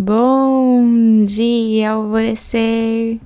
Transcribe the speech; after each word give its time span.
Bom 0.00 1.24
dia, 1.24 1.90
alvorecer! 1.90 3.18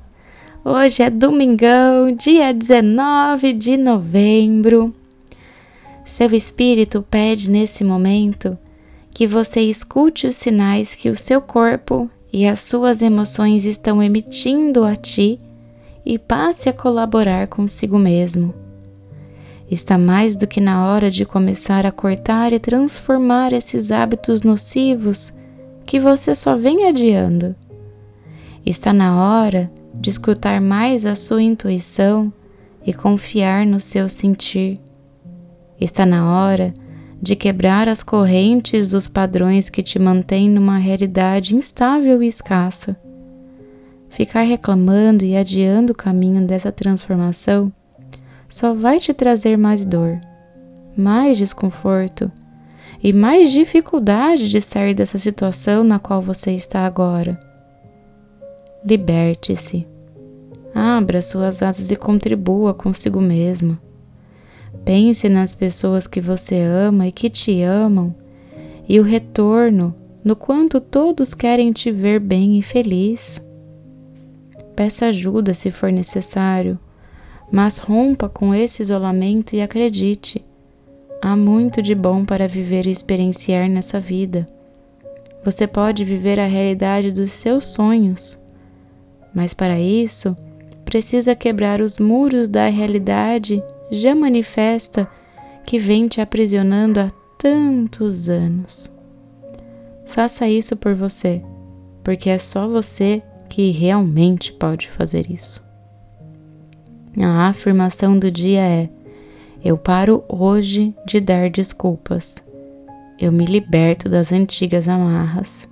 Hoje 0.65 1.03
é 1.03 1.11
domingão, 1.11 2.17
dia 2.17 2.51
19 2.51 3.53
de 3.53 3.77
novembro. 3.77 4.95
Seu 6.03 6.35
espírito 6.35 7.03
pede 7.03 7.51
nesse 7.51 7.85
momento 7.85 8.57
que 9.11 9.27
você 9.27 9.61
escute 9.61 10.27
os 10.27 10.35
sinais 10.37 10.95
que 10.95 11.11
o 11.11 11.15
seu 11.15 11.43
corpo 11.43 12.09
e 12.33 12.47
as 12.47 12.61
suas 12.61 13.03
emoções 13.03 13.67
estão 13.67 14.03
emitindo 14.03 14.83
a 14.83 14.97
ti 14.97 15.39
e 16.07 16.19
passe 16.19 16.71
a 16.71 16.73
colaborar 16.73 17.49
consigo 17.49 17.99
mesmo. 17.99 18.55
Está 19.71 19.99
mais 19.99 20.37
do 20.37 20.47
que 20.47 20.59
na 20.59 20.87
hora 20.87 21.11
de 21.11 21.27
começar 21.27 21.85
a 21.85 21.93
cortar 21.93 22.51
e 22.51 22.59
transformar 22.59 23.53
esses 23.53 23.91
hábitos 23.91 24.41
nocivos 24.43 25.35
que 25.85 26.01
você 26.01 26.35
só 26.35 26.57
vem 26.57 26.87
adiando. 26.87 27.55
Está 28.65 28.93
na 28.93 29.21
hora 29.21 29.71
de 29.95 30.11
escutar 30.11 30.61
mais 30.61 31.05
a 31.05 31.15
sua 31.15 31.43
intuição 31.43 32.33
e 32.87 32.93
confiar 32.93 33.67
no 33.67 33.79
seu 33.79 34.09
sentir. 34.09 34.81
Está 35.81 36.07
na 36.07 36.31
hora 36.31 36.73
de 37.21 37.37
quebrar 37.37 37.89
as 37.89 38.03
correntes 38.03 38.91
dos 38.91 39.07
padrões 39.07 39.69
que 39.69 39.83
te 39.83 39.99
mantêm 39.99 40.49
numa 40.49 40.79
realidade 40.79 41.55
instável 41.55 42.23
e 42.23 42.27
escassa. 42.27 42.97
Ficar 44.09 44.43
reclamando 44.43 45.25
e 45.25 45.37
adiando 45.37 45.93
o 45.93 45.97
caminho 45.97 46.47
dessa 46.47 46.73
transformação 46.73 47.73
só 48.49 48.75
vai 48.75 48.99
te 48.99 49.15
trazer 49.15 49.57
mais 49.57 49.85
dor, 49.85 50.21
mais 50.97 51.39
desconforto 51.39 52.31
e 53.03 53.13
mais 53.13 53.51
dificuldade 53.51 54.49
de 54.49 54.61
sair 54.61 54.95
dessa 54.95 55.19
situação 55.19 55.83
na 55.83 55.99
qual 55.99 56.23
você 56.23 56.53
está 56.53 56.87
agora. 56.87 57.39
Liberte-se. 58.85 59.87
Abra 60.73 61.21
suas 61.21 61.63
asas 61.63 61.91
e 61.91 61.97
contribua 61.97 62.73
consigo 62.73 63.21
mesmo. 63.21 63.77
Pense 64.85 65.29
nas 65.29 65.53
pessoas 65.53 66.07
que 66.07 66.21
você 66.21 66.61
ama 66.61 67.09
e 67.09 67.13
que 67.13 67.29
te 67.29 67.63
amam, 67.63 68.15
e 68.89 68.99
o 69.01 69.03
retorno 69.03 69.95
no 70.25 70.37
quanto 70.37 70.81
todos 70.81 71.35
querem 71.35 71.73
te 71.73 71.91
ver 71.91 72.21
bem 72.21 72.59
e 72.59 72.63
feliz. 72.63 73.43
Peça 74.77 75.07
ajuda 75.07 75.53
se 75.55 75.71
for 75.71 75.93
necessário, 75.93 76.79
mas 77.51 77.79
rompa 77.79 78.29
com 78.29 78.55
esse 78.55 78.83
isolamento 78.83 79.55
e 79.55 79.61
acredite 79.61 80.45
Há 81.25 81.37
muito 81.37 81.81
de 81.81 81.95
bom 81.95 82.25
para 82.25 82.49
viver 82.49 82.85
e 82.85 82.91
experienciar 82.91 83.69
nessa 83.69 84.01
vida. 84.01 84.45
Você 85.45 85.69
pode 85.69 86.05
viver 86.05 86.41
a 86.41 86.49
realidade 86.49 87.13
dos 87.13 87.31
seus 87.31 87.69
sonhos, 87.69 88.37
mas 89.33 89.55
para 89.55 89.79
isso 89.79 90.37
precisa 90.85 91.37
quebrar 91.37 91.81
os 91.81 92.01
muros 92.01 92.49
da 92.49 92.69
realidade 92.69 93.63
já 93.89 94.17
manifesta 94.17 95.09
que 95.65 95.79
vem 95.79 96.09
te 96.09 96.21
aprisionando 96.21 96.99
há 96.99 97.09
tantos 97.39 98.29
anos. 98.29 98.91
Faça 100.07 100.49
isso 100.49 100.77
por 100.77 100.93
você, 100.93 101.41
porque 102.03 102.31
é 102.31 102.39
só 102.39 102.67
você 102.67 103.23
que 103.49 103.71
realmente 103.71 104.53
pode 104.53 104.91
fazer 104.91 105.31
isso. 105.31 105.63
A 107.17 107.47
afirmação 107.47 108.19
do 108.19 108.29
dia 108.29 108.61
é: 108.61 108.91
eu 109.65 109.79
paro 109.79 110.25
hoje 110.29 110.93
de 111.07 111.21
dar 111.21 111.49
desculpas. 111.49 112.45
Eu 113.19 113.31
me 113.31 113.45
liberto 113.45 114.09
das 114.09 114.33
antigas 114.33 114.89
amarras. 114.89 115.69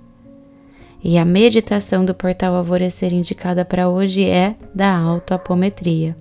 E 1.03 1.17
a 1.17 1.25
meditação 1.25 2.05
do 2.05 2.13
portal 2.13 2.55
Alvorecer 2.55 3.13
indicada 3.13 3.65
para 3.65 3.89
hoje 3.89 4.23
é 4.23 4.55
da 4.73 4.95
autoapometria. 4.95 6.15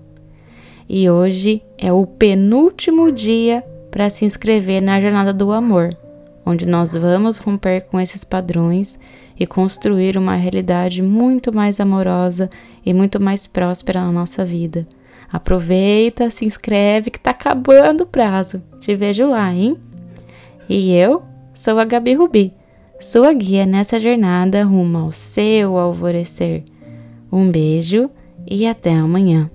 E 0.88 1.08
hoje 1.08 1.62
é 1.78 1.92
o 1.92 2.04
penúltimo 2.06 3.12
dia 3.12 3.62
para 3.90 4.10
se 4.10 4.24
inscrever 4.24 4.82
na 4.82 5.00
Jornada 5.00 5.32
do 5.32 5.52
Amor, 5.52 5.96
onde 6.44 6.66
nós 6.66 6.92
vamos 6.94 7.38
romper 7.38 7.82
com 7.82 8.00
esses 8.00 8.24
padrões 8.24 8.98
e 9.38 9.46
construir 9.46 10.16
uma 10.16 10.34
realidade 10.34 11.02
muito 11.02 11.54
mais 11.54 11.78
amorosa 11.78 12.50
e 12.84 12.92
muito 12.92 13.22
mais 13.22 13.46
próspera 13.46 14.00
na 14.00 14.10
nossa 14.10 14.44
vida. 14.44 14.86
Aproveita, 15.32 16.28
se 16.30 16.44
inscreve 16.44 17.10
que 17.10 17.20
tá 17.20 17.30
acabando 17.30 18.02
o 18.02 18.06
prazo. 18.06 18.62
Te 18.80 18.94
vejo 18.96 19.28
lá, 19.28 19.52
hein? 19.52 19.76
E 20.68 20.92
eu 20.92 21.22
sou 21.54 21.78
a 21.78 21.84
Gabi 21.84 22.14
Rubi, 22.14 22.52
sua 23.00 23.32
guia 23.32 23.64
nessa 23.64 24.00
jornada 24.00 24.64
rumo 24.64 24.98
ao 24.98 25.12
seu 25.12 25.76
alvorecer. 25.76 26.64
Um 27.30 27.50
beijo 27.50 28.10
e 28.46 28.66
até 28.66 28.92
amanhã. 28.92 29.50